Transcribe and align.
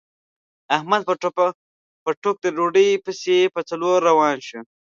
احمد 0.75 1.01
په 2.05 2.11
ټوک 2.21 2.37
ډوډۍ 2.55 2.89
پسې 3.03 3.37
په 3.53 3.61
څلور 3.69 3.97
روان 4.09 4.37
وي. 4.47 4.59